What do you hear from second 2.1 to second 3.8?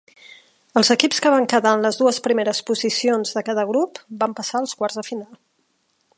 primeres posicions de cada